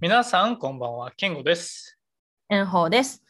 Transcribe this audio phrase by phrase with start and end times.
[0.00, 1.10] 皆さん、こんばんは。
[1.10, 1.98] ケンゴです。
[2.48, 3.22] 炎鵬です。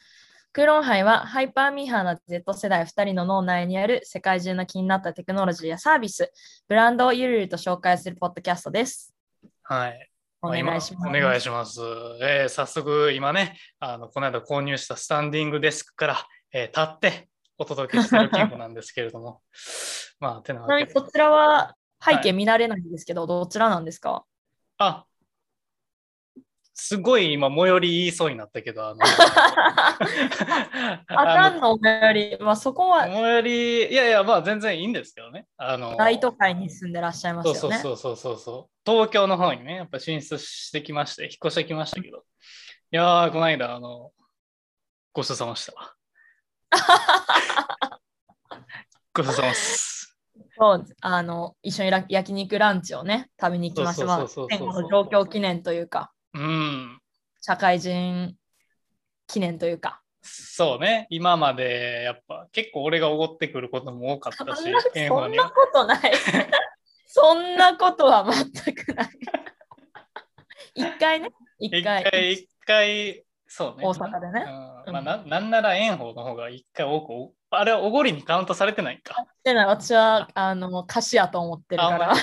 [0.53, 6.31] クーロンハイはハイパーミーハーな Z 世代2人の脳内にある世界中の気になったテクノロジーやサービス、
[6.69, 9.13] ブランドをゆるゆると紹介するポッドキャストです。
[9.65, 10.09] はい。
[10.43, 11.09] お願いします。
[11.09, 11.81] 今お願いします。
[12.23, 17.29] えー早速、今ね、あのこの間購入したスタンディングデスクから、えー立って
[17.59, 19.41] お届けしてるケンゴなんですけれども。
[20.21, 20.93] まあ、てなちなわけで。
[20.93, 24.25] みにこちらは背景見られないんですけど、どちらなんですか？
[24.79, 25.05] あ
[26.83, 29.99] すごい今、最寄り言いそうになったけど、あの、 あ
[31.07, 35.47] かあんのより、まあ、そこはの最寄り、いやいや、まあ全然いいんですけどね。
[35.59, 37.59] あの大都会に住んでらっしゃいますよね。
[37.59, 38.91] そうそうそうそうそう。
[38.91, 42.25] 東京の方にね、やっぱ進出してきまして、引っ越してきましたけど。
[42.93, 44.13] いやー、この間、あの、
[45.13, 45.97] ごちそうさまでした。
[49.13, 49.91] ごちそうさまです。
[50.59, 54.05] そうあの一緒にラ焼肉ランチをね、食べに行きました。
[54.07, 57.01] まあの状況記念というか、うん。
[57.41, 58.35] 社会人
[59.27, 60.03] 記念というか。
[60.23, 66.13] そうね、今までやっぱ結構俺がおごってくることも多かったしそんな、ことない。
[67.07, 69.09] そんなことは全くない。
[70.75, 72.05] 一回ね、一一回。
[72.05, 73.87] 回、一回、そうね。
[73.87, 74.45] 大阪でね
[74.87, 79.15] うんまあ、ななんなら炎鵬の方が一回多くお、あれはおごりにカウントされてないんか。
[79.43, 82.15] でない私はあの歌詞やと思ってるあから。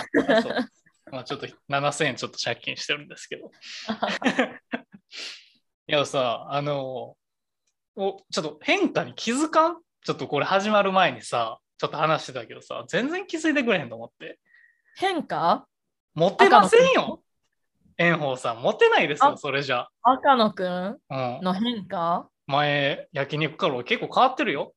[1.11, 3.51] まあちょっと7000円ちょっと借金してるんですけど。
[5.89, 7.15] いやさ、あの、
[7.95, 9.77] おちょっと変化に気づかん？
[10.03, 14.39] ちょっとこれ始まる前にさ、ちょっと話してたけどさ、全然気づいてくれへんと思って。
[14.97, 15.65] 変化？
[16.13, 17.21] モテませんよ
[17.99, 19.87] 炎鵬さん、モテないですよ、あそれじゃ。
[20.03, 20.97] 赤野くん？
[21.09, 22.29] うん、の変化？
[22.47, 24.73] 前、焼肉から俺結構変わってるよ。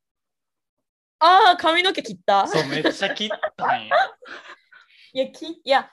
[1.18, 2.46] ああ、髪の毛切った？
[2.46, 3.96] そう、めっちゃ切ったんや。
[5.12, 5.90] いや、きいや、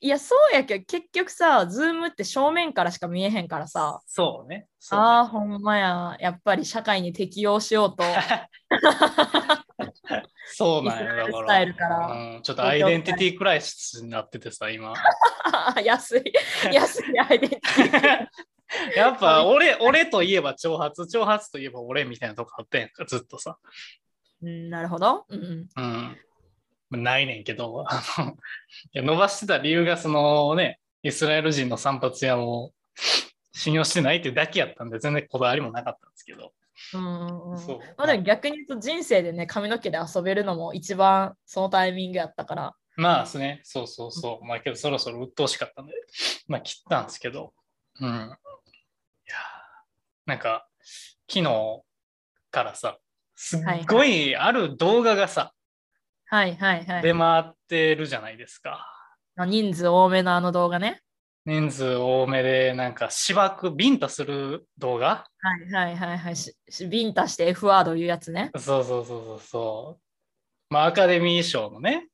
[0.00, 4.66] いや、そうやけど、結局さ、ズームって正面からしか見えへんからさ、そうね。
[4.78, 8.04] そうねああ、ほんまや、やっぱり社会に適応しようと。
[10.54, 12.06] そうなんや、だから。
[12.06, 14.94] うん、ちょっと identity crisis になっててさ、今。
[15.84, 16.24] 安い、
[16.72, 18.28] 安いアイデンティティ。
[18.96, 23.58] やっぱ俺、俺といえば長髪、長髪といえば俺みたいなとこあったやんか、ずっとさ。
[24.42, 25.24] うん、なるほど。
[25.28, 26.16] うんうん、うん。
[26.90, 28.36] まあないねんけど、 あの、い
[28.92, 32.72] や伸ばしてた理由がそのね、イスラエル人の散髪屋を
[33.52, 36.52] 信用してないってだけやったんで、全然こだわりもなかったんですけど。
[36.94, 42.76] うんそうま逆に言うと人生でね、髪の毛で遊べるのも一番そのタイミングやったから。
[42.96, 44.44] まあですね、そうそうそう。
[44.44, 45.92] まあけどそろそろ鬱陶しかったんで、
[46.46, 47.52] まあ切ったんですけど、
[48.00, 48.08] うん。
[48.08, 48.30] いやー
[50.26, 50.68] なんか、
[51.28, 51.82] 昨日
[52.50, 52.98] からさ、
[53.34, 55.52] すっごいある動画がさ、
[56.30, 57.02] はいはいはい。
[57.02, 58.86] 出回ってるじゃないですか。
[59.36, 61.00] あ人数多めのあの動画ね。
[61.46, 65.24] 人数多めで、なんか、芝く、ビンタする動画？
[65.40, 66.36] はいはいはいはい。
[66.36, 68.50] ししビンタして F ワード言うやつね。
[68.56, 70.02] そうそうそうそうそう。
[70.68, 72.08] まあ、アカデミー賞のね、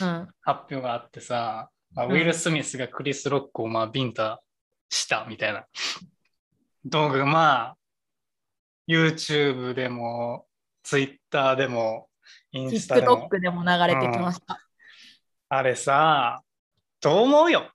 [0.00, 0.28] うん。
[0.42, 4.42] 発表があってさ、まあ、うんウィル・スミスがクリス・ロックをまあビンタ
[4.90, 5.64] したみたいな
[6.84, 7.76] 動画がまあ
[8.88, 10.46] YouTube でも
[10.82, 12.08] Twitter でも
[12.52, 13.28] インスタでも。
[13.30, 14.60] TikTok でも流れてきました。
[15.48, 16.42] あれさ
[17.00, 17.70] どう思うよ？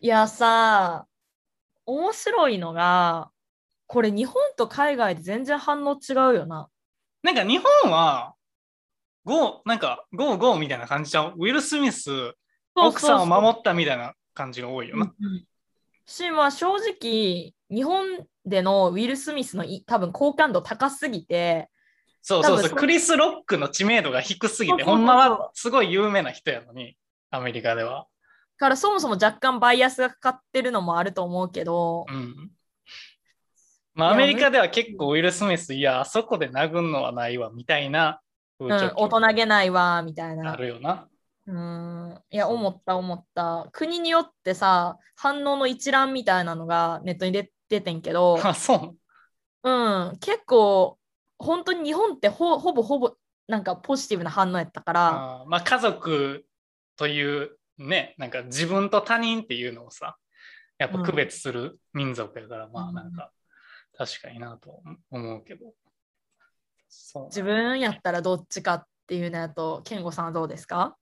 [0.00, 1.06] いやさ、
[1.84, 3.30] 面白いのが、
[3.86, 6.68] これ日本と海外で全然反応違うよな。
[7.22, 8.34] なんか日本は
[9.24, 12.34] GO なんか GO GO みたいな感じじゃんウィル・スミス
[12.76, 15.44] 奥さんを守ったみたいな感じが多いよな、うんうん。
[16.04, 21.68] し、まあ正直、日本でのウィル・スミスのい多分好感度高すぎて、
[22.28, 26.96] そうそうそうクリス・ロックの知名度が低すぎてほんまはすごい有名な人やのに
[27.30, 28.08] アメリカでは
[28.56, 32.50] からそもそも若干バイアスがかかってるのもあると思うけど、うん。
[33.94, 38.20] まあ、アメリカでは結構ウィル・スミス、いや、あそこで殴るのはないわ、みたいな
[38.58, 40.56] うん、大人げないわ、みたいあな。
[40.56, 41.08] るよな。
[41.46, 43.68] うん、いや、思った思った。
[43.72, 48.96] 国によってさ、反応の一覧みたいなのがネットに出ててんけど、 あ、そ
[49.62, 49.70] う。
[49.70, 50.98] うん、結構、
[51.38, 53.14] 本当に日本ってほほぼほぼ
[53.46, 55.08] なんかポジティブな反応やったから、
[55.42, 56.46] あまあ、家族
[56.96, 60.16] というね、なんか自分と他人っていうのをさ、
[60.78, 63.30] やっぱ区別する民族やから、まあなんか、
[63.96, 65.72] 確かになと思うけど。
[66.88, 67.24] そう。
[67.26, 70.96] 自分やったらどっちかっていうのやと、健吾さんはどうですか？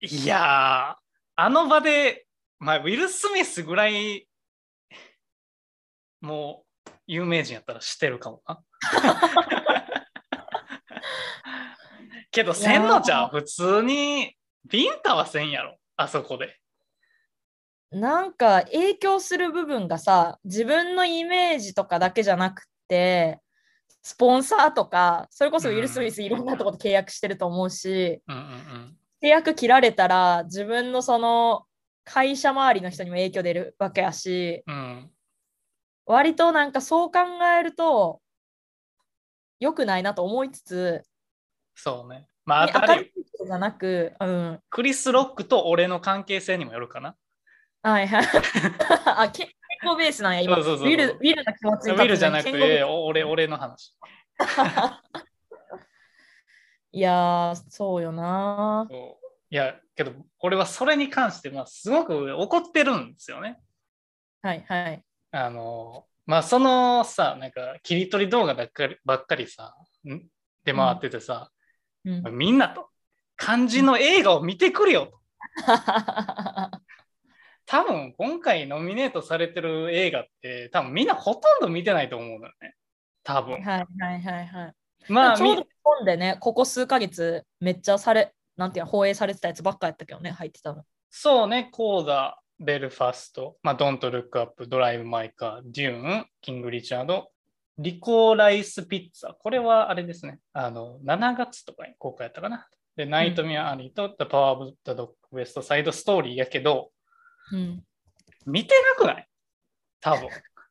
[0.00, 1.02] いやー、
[1.36, 2.26] あの場で、
[2.58, 4.28] まあ、ウィル・スミスぐらい、
[6.20, 6.65] もう、
[7.06, 8.62] 有名人やったらしてるかもな。
[12.30, 16.58] けど、せんのちゃん、普通に、ビンタはせんやろ、あそこで。
[17.90, 23.40] なんか影響する部分がさ、自分のイメージとかだけじゃなくて、
[24.02, 28.96] スポンサーとか、それこそウィル・スミスいろんなところで契約してると思うし、うんうんうん。
[29.22, 31.64] 契約切られたら自分のその
[32.04, 35.10] 会社周りの人にも影響出るわけやし、うん。
[36.06, 37.18] 割となんかそう考
[37.58, 38.20] えると
[39.60, 41.02] 良くないなと思いつつ、
[41.74, 42.28] そうね。
[42.44, 44.60] まあ、ねあとあれ明るい人じゃなく、うん。
[44.70, 47.16] クリス・ロックと俺の関係性にもよるかな。
[47.82, 48.26] はいはい。
[49.06, 50.56] あ、け健康ベースなんや、今。
[50.56, 53.84] そうそうそうウィルウィルの気持ちウィルじゃなくて、お俺、俺の話。
[53.84, 53.94] ス
[56.92, 58.86] いやー、そうよな。
[58.88, 63.60] そういや、けど、俺はそれに関して、まあ、すごく怒ってるんですよね。
[64.42, 65.05] はいはい。
[65.36, 69.76] あの、まあ、そのさ、なんか、切り取り動画ばっかりばっかりさ、
[70.08, 70.22] ん
[70.64, 71.50] 出回っててさ、
[72.04, 72.88] うん、みんなと、
[73.36, 75.20] 漢字の映画を見てくれよと。
[77.66, 82.74] 多分、今回ノミネートされてる映画って、多分みんなほとんど見てないと思うのよね。
[83.22, 83.54] 多分。
[83.54, 84.74] はいはいはいはい。
[85.08, 90.84] まあ、みちょうど日本でね、ここ数ヶ月、めっちゃされ、なんていうの、放映されてたやつばっかやったけどね、入ってたの。
[91.10, 97.30] そうね、コーダ、ベルファスト、まあ、ドントルックアップ、ドライブ・マイ・カー、デューン、キング・リチャード、
[97.78, 99.34] リコーライス・ピッツァ。
[99.38, 102.66] これはあれですね、あの、7月とかに公開やったかな。
[102.96, 106.90] で、ナイト・ミア・アリーと、The Power of the Dog West Side Story やけど、
[107.52, 107.84] うん。
[108.46, 109.28] 見てなくない？
[110.00, 110.28] 多分。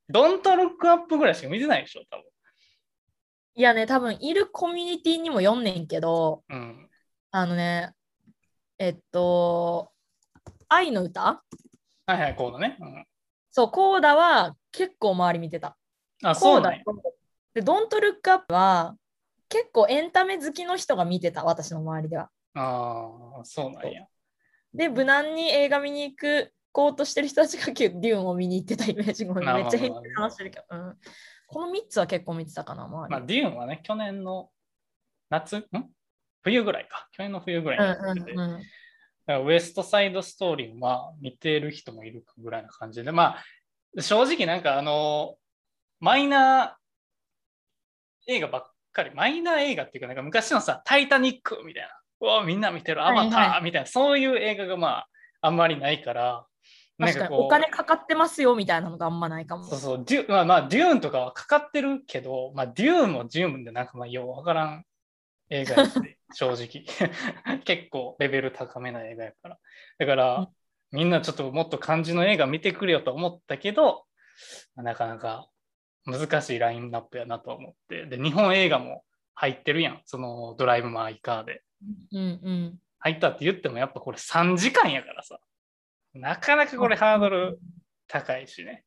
[0.10, 2.18] ドントルックアップぐらいしか見てないでしょ、多
[3.58, 6.58] いやね、多分いるコミュニティにも読んねんけど、分。
[6.58, 6.90] うん。
[7.32, 7.94] あのね、
[8.80, 9.92] えっと、
[10.68, 11.44] 愛の歌？
[12.06, 12.78] はいはい、コーダね。
[12.80, 13.06] うん、
[13.52, 15.78] そう、コーダは結構周り見てた。
[16.24, 16.80] あ、そうなんや。
[17.54, 18.96] で、ドントルックアップは
[19.50, 22.30] 結構エンタメ好きの人が見てた、私の周りでは。
[22.54, 24.06] ああ、そうなんや。
[24.74, 30.98] で、無難に映画見に行く、こうとしてる人たちがデューンを見に行ってたイメージがめっちゃ変に話してるけど、うん、
[31.48, 33.12] この3つは結構見てたかな、周り。
[33.12, 34.50] まあ、デューンはね、去年の
[35.30, 35.66] 夏、ん？
[36.44, 37.08] 冬ぐらいか。
[37.14, 38.62] 去年の冬ぐらいにやってて、うんうんうん
[39.28, 45.36] だからウエストサイドストーリーもまあ見てる人もいるかぐらいな感じで、まあ正直なんかあの、
[46.00, 51.90] マイナー映画ばっかり、マイナー映画っていうかなんか昔のさ、タイタニックみたいな、
[52.22, 55.08] うわみんな見てるアバタはいはーみたいな、そういう映画がまあ
[55.42, 56.46] あんまりないから、
[56.98, 59.66] なん確かお金かかってますよみたいなのがあんまないかも。
[59.66, 64.86] そうそう、デュまあまあ、デューンとかはかかってるけど、まあ、デューンもデューンでなんかまあ、ようわからん
[65.50, 66.86] 映画やって、 正直。
[67.66, 69.60] 結構レベル高めな映画やから。
[69.98, 70.48] だから、うん
[70.92, 74.06] みんなちょっともっと漢字の映画見てくれよと思ったけど、
[74.76, 75.50] なかなか
[76.06, 78.06] 難しいラインナップやなと思って。
[78.06, 79.04] で、日本映画も
[79.34, 80.02] 入ってるやん。
[80.06, 81.64] そのドライブ・マイ・カーで。
[82.14, 82.80] うんうん。
[83.00, 85.40] 入ったって言ってもやっぱこれ3時間やからさ。
[86.14, 87.60] なかなかこれハードル
[88.08, 88.86] 高いしね。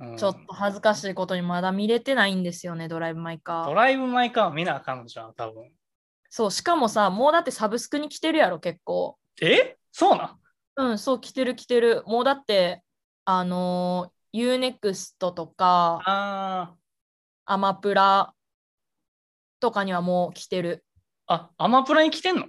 [0.00, 3.66] うんちょっと恥ずかしいことにまだ見れてないんですよね、ドライブ・マイ・カー。
[3.66, 5.70] ドライブ・マイ・カーは見なあかんのじゃん、多分。
[6.30, 9.18] そう、しかもさ、もうだってサブスクに来てるやろ、結構。
[9.42, 9.76] え？
[9.92, 10.38] そうな
[10.78, 10.90] ん？
[10.90, 12.04] うん、そう、来てる来てる。
[12.06, 12.82] もうだって、
[13.24, 16.74] あのー、UNEXT とか、あ
[17.44, 18.32] アマプラ
[19.58, 20.84] とかにはもう来てる。
[21.28, 22.46] ーあ、アマプラに来てんの？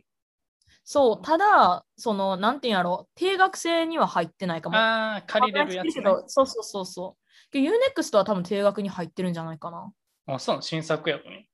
[0.84, 4.78] そう、ただ、その、なんていうんやろ、定額制には入ってないかも。
[4.78, 7.54] ああ、借りれるやつ、ねそうそうそうそう。
[7.54, 9.92] で UNEXT は多分定額に入ってるんじゃないかな。
[10.28, 11.48] あ、そうなの新作やのに。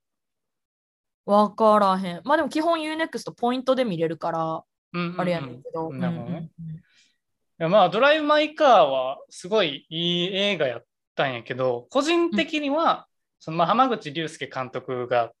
[1.28, 2.20] わからへん。
[2.24, 5.92] まあでも基本 UNEXT ポイントで見れるから、うんうんうんあれやねんけど。
[5.92, 6.48] なるほどね。
[7.60, 10.84] うんまあ、ドライブ・マイ・カーはすごいいい映画やっ
[11.16, 13.08] たんやけど、個人的には、
[13.40, 15.32] そのまあ浜口竜介監督がっ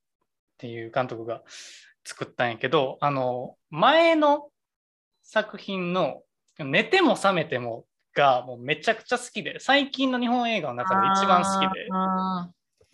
[0.58, 1.42] ていう監督が
[2.04, 4.50] 作ったんやけど、あの、前の
[5.22, 6.22] 作品の
[6.58, 11.88] 寝ても覚めてもがもうめちゃくちゃ好きで、最近の日本映画の中で一番好きで。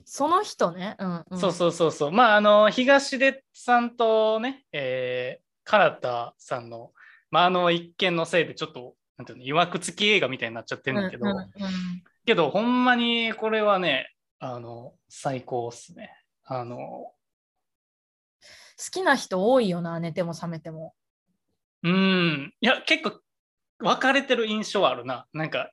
[0.05, 0.97] その人ね。
[0.99, 2.13] うんうん、そうそうそうそう。
[2.13, 6.93] まあ、あの、東出さんとね、えー、唐田さんの、
[7.31, 11.51] まあ、あの一見のせいでちょっと、なんていうの、曰く付き映画みたいになっちゃってるんだけど、うんうんうん
[12.27, 16.11] けど、ほんまにこれはね、あの、最高っすね。
[16.45, 17.15] あの、好
[18.91, 20.95] きな人多いよな、寝ても覚めても。
[21.83, 23.21] うん、いや、結構
[23.79, 25.27] 分かれてる印象はあるな。
[25.33, 25.71] なんか、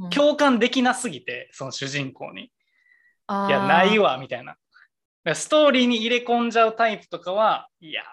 [0.00, 2.50] うん共感できなすぎて、その主人公に。
[3.28, 4.56] いや、ないわ、みたいな。
[5.34, 8.08] ストーリーに入れ込んじゃうタイプとかは、いやーっ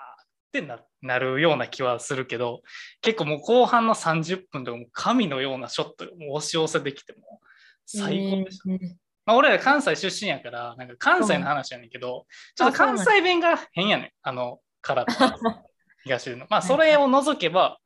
[0.52, 2.62] てななるような気はするけど、
[3.02, 7.40] 結構もう後半の30分とかもう神のようなショットがもう押し寄せてきても
[7.86, 8.72] 最高でした。
[8.72, 8.96] えー
[9.26, 14.12] まあ、俺ら関西出身やから、なんか関西の話やねんけど、ちょっと関西弁が変やねん。
[14.22, 15.06] あの、から
[16.04, 16.46] 東出の。
[16.50, 17.80] まあ、それを除けば、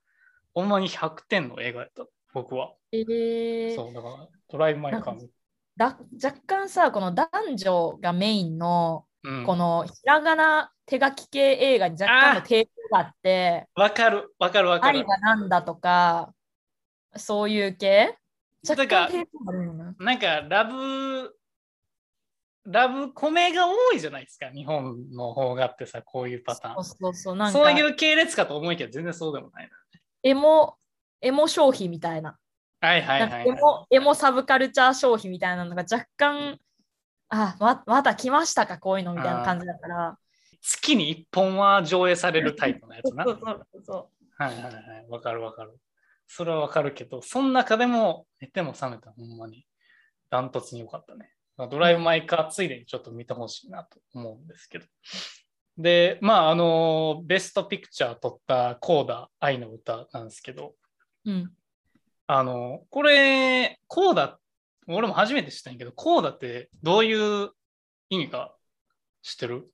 [0.54, 2.06] ほんまに100点の映画やった。
[2.34, 2.74] 僕は。
[2.92, 5.28] えー、そう、だから、ドライブ・マイ・カー
[5.80, 15.06] 若干さ、この男女がメインの、うんこのひらがな手書き系映画に若干の抵抗があって、わかる、わかる、わかる愛。
[15.06, 16.34] がなんだとか、
[17.18, 18.18] そういう系？
[18.68, 19.94] 若干抵抗があるよな。
[20.00, 21.36] なんか、ラブ、
[22.66, 26.84] ラブコメが多いじゃないですか、日本の方がってさ、こういうパターン。
[26.86, 29.76] そうそうそう、なんかそういう系列かと思いきや全然そうでもないな。
[30.24, 30.78] エモ、
[31.20, 32.38] エモ消費みたいな。
[32.82, 33.50] はいはいはい、はい。
[33.50, 36.60] エモエモサブカルチャー消費みたいなのが若干、
[37.30, 40.18] あ、ままた来ましたか、こういうのみたいな感じだから。
[40.62, 43.24] 月に1本は上映されるタイプのやつな。
[43.24, 45.06] そうそうそはいはいはい。
[45.10, 45.78] わかるわかる。
[46.28, 49.66] それはわかるけど、その中でも寝ても覚めたほんまに
[50.30, 51.34] ダントツに良かったね。
[51.70, 54.86] ドライブ・マイ・カーついでにちょっと見てほしいなと思うんですけど。
[55.78, 60.76] で、まあ、あの、ベストピクチャー撮ったコーダ愛の歌なんですけど、
[61.26, 61.32] う。
[61.32, 61.52] うん。
[62.32, 64.40] あの、これ、コーダ、
[64.88, 67.50] 俺も初めて知ったんやけど、コーダってどういう
[68.10, 68.56] 意味か
[69.24, 69.68] 知ってる？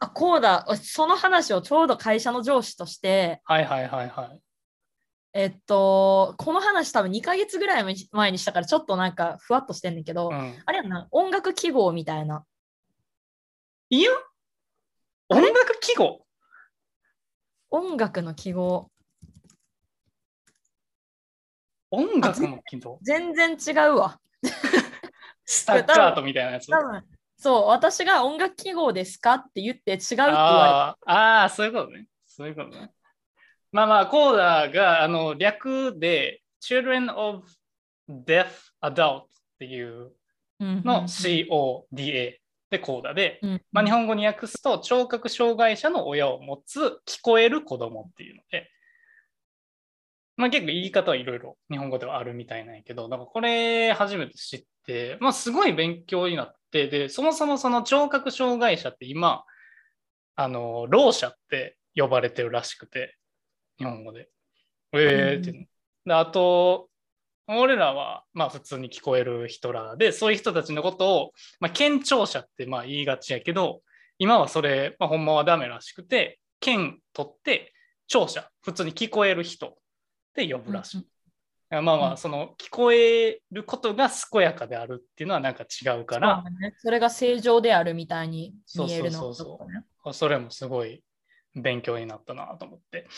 [0.00, 0.66] あ、こうだ。
[0.82, 4.40] その話をちょうど会社の上司として、はいはいはいはい。
[5.32, 12.44] えっと、この話多分2ヶ月ぐらい前にしたからちょっとなんかふわっとしてんねんけど、うん、あれやんな、音楽記号みたいな。
[13.90, 14.10] いや？
[15.28, 16.26] 音楽記号？
[17.70, 18.90] 音楽の記号。
[21.90, 24.18] 音楽の記号全然違うわ。
[25.44, 26.66] スタッカートみたいなやつ？
[26.66, 27.02] 多分
[27.36, 32.06] そう、私が音楽記号ですかって言って違うって言わあーあー、そういうことね。
[32.26, 32.90] そういうことね。
[33.72, 37.44] まあまあ、コーダがあの略で Children of
[38.08, 38.46] Deaf
[38.82, 39.26] Adult っ
[39.58, 40.12] ていう。
[40.58, 42.38] の CODA
[42.70, 48.70] でコーダで、うんうんまあ、日本語に訳すと聴覚障害者の親を持つ聞こえる子供っていうので、
[50.36, 59.44] まあ、結構言い方はいろいろ日本語ではあるみたいなんやけど、だからこれ初めて知って、まあ、すごい勉強になって、で、そもそもその聴覚障害者って今、
[60.34, 63.16] あの、ろう者って呼ばれてるらしくて、
[63.78, 64.28] 日本語で。
[64.92, 65.66] えーっていうの。
[66.06, 66.88] であと、
[67.48, 73.82] 俺らはまあ普通に聞こえる人らで、そういう人たちのことを、まあ、健聴者ってまあ言いがちやけど、
[74.18, 77.72] 今はそれ、まあ、ほんまはダメらしくて、県取って
[78.06, 79.76] 聴者、普通に聞こえる人
[80.42, 81.06] って呼ぶらしい。
[81.70, 82.16] まあまあ、うん。
[82.16, 86.74] その聞こえることが健やかであるっていうのはなんか違うから、ね。
[86.78, 89.58] それが正常であるみたいに見えるのそ
[90.04, 91.02] うそれもすごい
[91.56, 93.08] 勉強になったなと思って。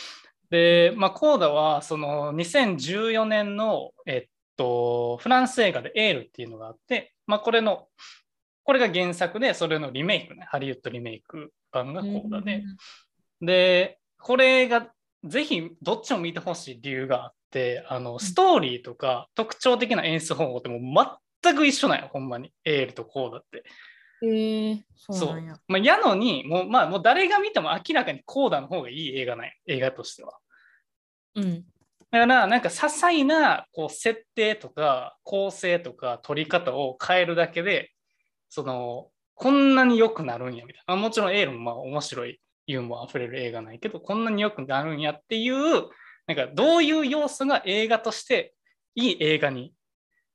[0.51, 7.89] で、まあ、コーダはその2014年の、えっと、フランス映画でエールっていうのがあって、まあ、これの、
[8.65, 12.63] これが原作で、それのリメイクね、ハリウッドリメイク版がコーダで、
[13.43, 14.89] で、これが
[15.25, 22.53] ぜひどっちも見てほしい理由があって、あのストーリーとか特徴的な演出方法ってもう全く一緒なんよ、ほんまに。
[22.65, 23.65] エールとコーダって。
[24.23, 25.57] えー、そうなんや。。
[25.69, 30.39] まあ、やのに、もう、まあ、もう誰が見ても明らかにコーダの方がいい映画なんよ映画としては。
[31.37, 31.65] うん。
[32.11, 37.93] だから、なんか些細なこう設定とか構成とか撮り方を変えるだけで、
[38.49, 40.95] その、こんなに良くなるんやみたいな。
[40.95, 45.89] まあもちろんエールもまあ面白いユーモア溢れる映画ないけど、こんなに良くなるんやっていう、
[46.27, 48.55] なんかどういう要素が映画として
[48.95, 49.73] いい映画に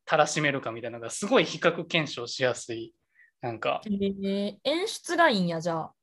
[0.05, 2.93] たらしめるかみたいなのがすごい比較検証しやすい。
[3.41, 5.93] なんかえー、演出がいいんや、じゃあ。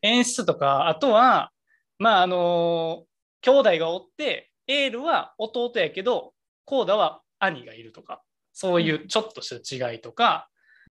[0.00, 1.50] 演出とか、あとは、
[1.98, 3.04] まああの
[3.42, 6.32] 兄弟がおって、エールは弟やけど、
[6.64, 10.48] コーダは兄がいるとか、そういうちょっとした違いとか、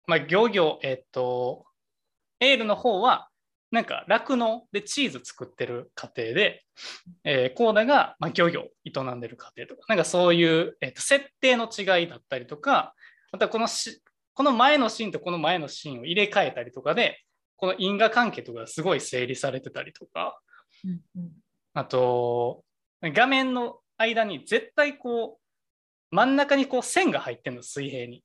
[0.07, 1.65] まあ漁業、えっと、
[2.39, 3.28] エールの方は、
[3.71, 6.63] なんか酪農でチーズ作ってる家庭で、
[7.23, 12.93] えーコーダが、まあ、漁業営んでる家庭とか、なんかそういう、えっと設定の違いだったりとか、
[13.31, 14.01] またこのし
[14.33, 17.21] この前のシーンとこの前のシーンを入れ替えたりとかで、
[17.57, 20.39] この因果関係とかがすごい整理されてたりとか、
[20.85, 21.31] うんうん
[21.73, 22.63] あと、
[23.01, 25.39] 画面の間に絶対こ
[26.11, 28.23] う、真ん中にこう線が入ってるの、水平に。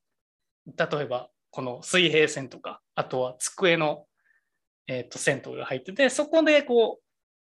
[0.67, 4.07] 例えば、この水平線とか、あとは机の、
[4.87, 7.00] えー、と線とかが入ってて、そこでこ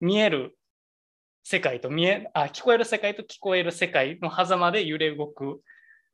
[0.01, 0.57] う、見える
[1.43, 5.61] 世界と見え、あ、聞こえる世界と聞こえる世界の狭間で揺れ動く、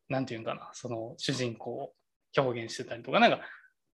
[0.07, 1.93] なんていうんかな、その主人公を
[2.37, 3.41] 表現してたりとか、なんか、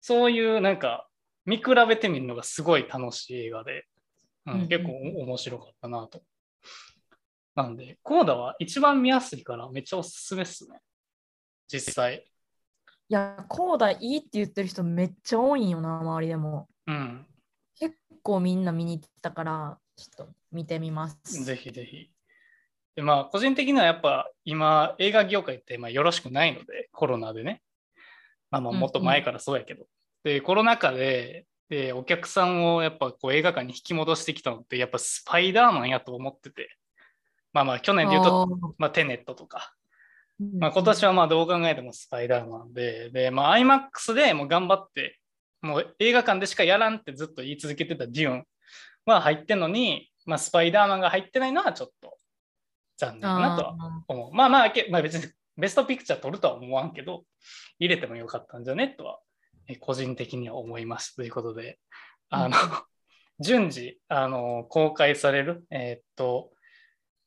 [0.00, 1.08] そういうなんか、
[1.44, 3.84] 見比べてみるのがすごい楽しい映画で、
[4.46, 6.22] うんうんうん結構面白かったなと。
[7.54, 10.80] なんで、コーダは一番見やすいからめっちゃおすすめっすね。
[11.66, 12.26] 実際。
[13.08, 16.68] いや、コーダいいって言ってる人めっちゃ多いんよな、周りでも。
[16.86, 17.26] うん。
[17.78, 21.44] 結構みんな見に行ってたから、ちょっと見てみます。
[21.44, 22.10] ぜひぜひ。
[22.96, 27.62] でまあ個人的にはやっぱ今映画業界ってまあよろしくないのでコロナでね。
[28.50, 29.86] まあまあもっと前からそうやけど。
[30.22, 36.76] でコロナ禍ででお客さんをやっぱこう映画館に引き戻してきたのってやっぱスパイダーマンやと思ってて。
[37.52, 39.74] まあまあ去年で言うと、まあ、テネットとか。
[40.58, 45.20] まあ、今年はまあどう考えてもスパイダーマンで、で、まあ IMAX でもう頑張って、
[45.64, 48.44] もう映画館でしかやらんってずっと言い続けてたデューン
[49.06, 52.16] は入ってんのに、まあスパイダーマンが入ってないのはちょっと
[52.98, 54.34] 残念かなとは思う。
[54.34, 55.24] まあまあ、まあ、別に
[55.56, 57.24] ベストピクチャー取るとは思わんけど、
[57.78, 59.18] 入れてもよかったんじゃねとは、
[59.80, 61.78] 個人的には思いますということで、
[62.30, 62.56] あの、
[63.40, 66.50] 順次、あの、公開される、えー、っと、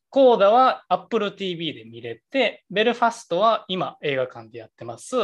[0.10, 5.15] コーダは Apple TV で見れて、ベルファストは今映画館でやってます。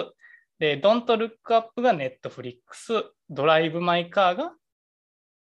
[0.64, 4.54] で、Don't Look Up が Netflix、ドライブ・マイ・カーが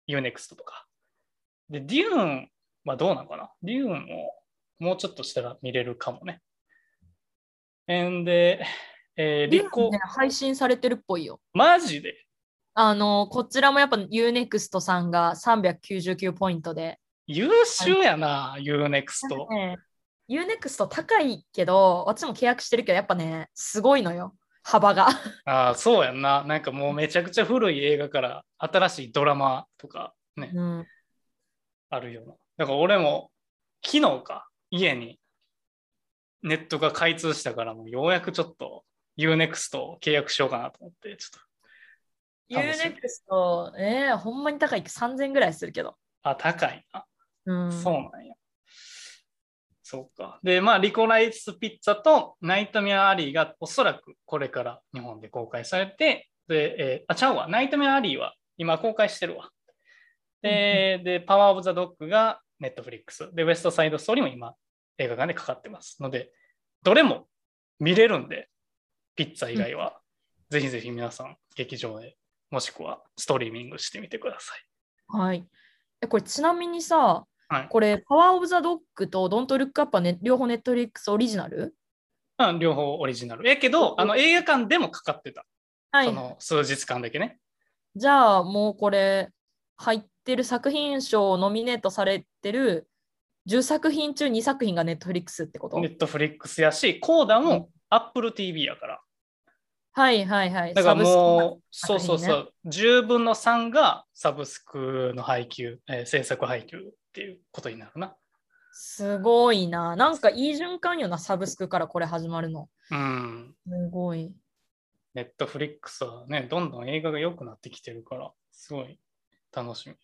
[0.08, 0.86] Unext とか。
[1.68, 2.48] で、デューン
[2.86, 3.50] はどうなのかな？
[3.62, 4.30] デューンを
[4.78, 6.40] もうちょっとしたら見れるかもね。
[7.92, 8.64] んで、
[9.16, 11.42] えー、リコ、ね、配信されてるっぽいよ。
[11.52, 12.14] マジで？
[12.72, 19.46] あの、こちらもやっぱ Unext さんが399ポイントで優秀やな、UNEXT。
[19.50, 19.76] ね、
[20.30, 25.08] UNEXT 高いけど、私も契約してるけど、やっぱね、すごいのよ、幅が。
[25.44, 26.44] ああ、そうやんな。
[26.44, 30.86] なんかもうめちゃくちゃ古い映画から新しいドラマとかね、うん、
[31.90, 32.34] あるような。
[32.58, 33.30] だから俺も
[33.84, 35.18] 昨日か、家に
[36.42, 38.84] ネットが開通したからもうようやくちょっと
[39.18, 41.52] UNEXT を契約しようかなと思って、ちょっと。
[42.50, 45.96] UNEXT、えー、ほんまに高い3000ぐらいするけど。
[46.22, 47.04] あ、高いな。
[47.46, 48.34] うん、そうなんや。
[49.92, 50.40] そうか。
[50.42, 57.46] で、まあ、リコライスピッツァとナイトメアアリーがおそらくこれから日本で公開されて、で、えー、あ、ちゃうわ。
[57.46, 59.50] ナイトメアアリーは今公開してるわ。
[60.40, 63.28] で、うん、でパワーオブザドッグがネットフリックス。
[63.34, 64.54] で、ウエストサイドストーリーも今
[64.96, 66.32] 映画館でかかってますので、
[66.82, 67.26] どれも
[67.78, 68.48] 見れるんで、
[69.14, 70.00] ピッツァ以外は、
[70.50, 72.16] うん、ぜひぜひ皆さん劇場へ、
[72.50, 74.64] もしくはストリーミングしてみてください。
[75.08, 75.46] はい。
[76.00, 81.74] え、これちなみにさ、はい、これ、パワーオブザドッグと Don't Look Up は、ね、両方ネットフリックスオリジナル
[82.38, 83.48] うん、両方オリジナル。
[83.48, 85.44] えけど、あの映画館でもかかってた。
[85.92, 86.06] はい。
[86.06, 87.38] その数日間だけね。
[87.94, 89.30] じゃあ、もうこれ、
[89.76, 92.88] 入ってる作品賞をノミネートされてる
[93.48, 95.80] 10作品中2作品がネットフリックスってこと？
[95.80, 99.00] ネットフリックスやし、コーダも Apple TV やから。
[99.94, 100.74] はいはいはい。
[100.74, 106.78] だからもう、そうそうそう、10分の3がサブスクの配給、えー、制作配給
[107.12, 108.16] っていうことになるな。
[108.72, 109.96] すごいな。
[109.96, 112.70] なんかいい循環よな、サブスクからこれ始まるの。
[112.90, 113.54] うん。
[113.66, 114.34] すごい。
[115.12, 118.98] ネットフリックスはね、どんどん映画が良くなってきてるから、すごい
[119.54, 119.94] 楽しみ。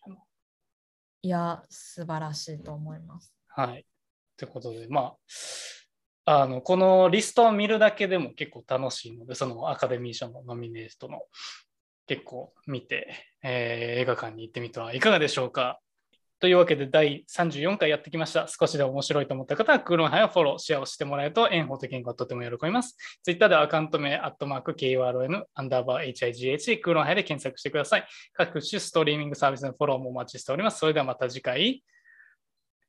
[1.23, 3.33] いや、素晴らしいと思います。
[3.47, 3.87] はい。
[4.37, 5.15] ということで、ま
[6.25, 11.23] あ、あのこのリストを見るだけでも結構楽しいので、そのアカデミー賞のノミネートの
[12.05, 15.79] 結構見て、えー、映画館に行ってみてはいかがでしょうか。
[16.39, 18.47] というわけで第34回やってきました。
[18.47, 22.95] 少しで面白いと思った方は、クーロンハイをフォロー、シェアをしてもらえると、炎法的にとても喜びます。
[23.23, 28.07] Twitter でアカウント名、アットマーク、KURN、アンダーバー HIGH、クーロンハイで検索してください。
[28.33, 30.79] 各種ストリーミングサービスのフォローもお待ちしております。
[30.79, 31.83] それではまた次回。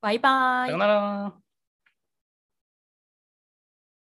[0.01, 0.69] バイバイ。
[0.69, 1.50] さよなら。